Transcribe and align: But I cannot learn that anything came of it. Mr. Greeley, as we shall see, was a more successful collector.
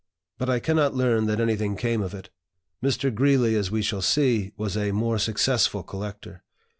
But 0.39 0.49
I 0.49 0.59
cannot 0.59 0.95
learn 0.95 1.27
that 1.27 1.39
anything 1.39 1.75
came 1.75 2.01
of 2.01 2.15
it. 2.15 2.31
Mr. 2.83 3.13
Greeley, 3.13 3.53
as 3.55 3.69
we 3.69 3.83
shall 3.83 4.01
see, 4.01 4.51
was 4.57 4.75
a 4.75 4.91
more 4.93 5.19
successful 5.19 5.83
collector. 5.83 6.41